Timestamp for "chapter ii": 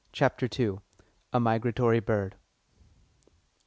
0.11-0.79